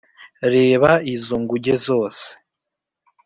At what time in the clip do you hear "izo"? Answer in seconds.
1.13-1.35